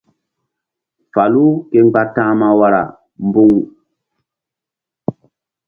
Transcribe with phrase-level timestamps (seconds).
[1.13, 2.83] Falu ke mgba ta̧hma wara
[3.27, 3.51] mbu̧ŋ.